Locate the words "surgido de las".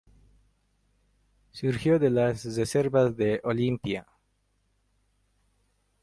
1.51-2.43